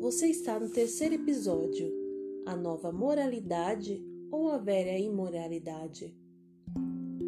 [0.00, 1.92] Você está no terceiro episódio:
[2.46, 6.16] A nova moralidade ou a velha imoralidade?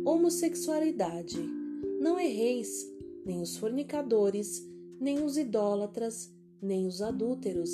[0.07, 1.39] Homossexualidade.
[2.01, 2.91] Não erreis,
[3.27, 4.67] nem os fornicadores,
[4.99, 6.33] nem os idólatras,
[6.63, 7.71] nem os adúlteros,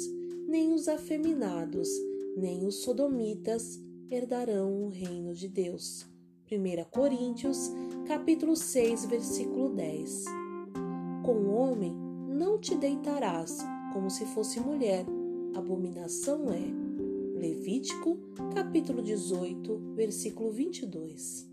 [0.48, 1.88] nem os afeminados,
[2.36, 3.80] nem os sodomitas
[4.10, 6.08] herdarão o reino de Deus.
[6.50, 7.70] 1 Coríntios,
[8.04, 10.24] capítulo 6, versículo 10.
[11.24, 11.94] Com o homem
[12.28, 13.58] não te deitarás
[13.92, 15.04] como se fosse mulher.
[15.54, 16.88] Abominação é.
[17.38, 18.18] Levítico,
[18.54, 21.48] capítulo 18, versículo 22.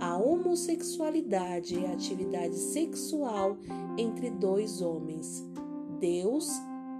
[0.00, 3.58] A homossexualidade é a atividade sexual
[3.98, 5.44] entre dois homens.
[6.00, 6.48] Deus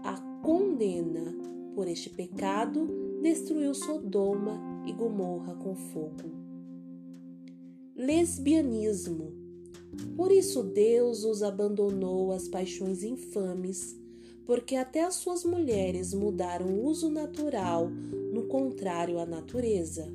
[0.02, 1.34] a condena.
[1.74, 2.88] Por este pecado,
[3.22, 6.30] destruiu Sodoma e Gomorra com fogo.
[7.96, 9.32] Lesbianismo.
[10.16, 13.96] Por isso Deus os abandonou às paixões infames
[14.46, 17.90] porque até as suas mulheres mudaram o uso natural
[18.32, 20.12] no contrário à natureza.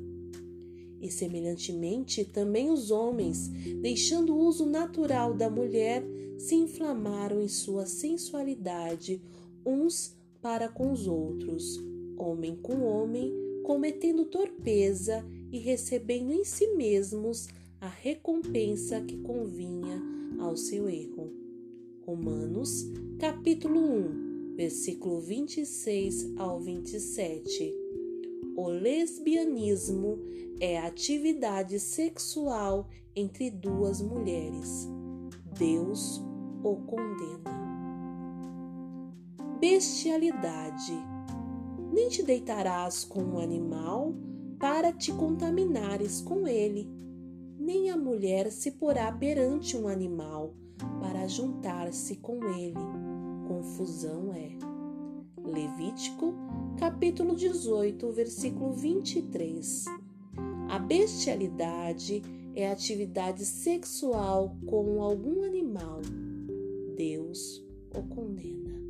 [1.00, 3.48] E semelhantemente também os homens,
[3.80, 6.04] deixando o uso natural da mulher,
[6.38, 9.20] se inflamaram em sua sensualidade
[9.64, 11.78] uns para com os outros,
[12.16, 17.48] homem com homem, cometendo torpeza e recebendo em si mesmos
[17.80, 20.02] a recompensa que convinha
[20.38, 21.39] ao seu erro.
[22.10, 27.72] Romanos, capítulo 1, versículo 26 ao 27.
[28.56, 30.18] O lesbianismo
[30.58, 34.88] é a atividade sexual entre duas mulheres.
[35.56, 36.20] Deus
[36.64, 37.44] o condena.
[39.60, 40.92] Bestialidade.
[41.92, 44.16] Nem te deitarás com um animal
[44.58, 46.90] para te contaminares com ele,
[47.56, 50.56] nem a mulher se porá perante um animal
[51.00, 52.74] para juntar-se com ele.
[53.46, 54.50] Confusão é.
[55.42, 56.34] Levítico,
[56.78, 59.86] capítulo 18, versículo 23.
[60.68, 62.22] A bestialidade
[62.54, 66.00] é a atividade sexual com algum animal.
[66.96, 68.80] Deus o condena.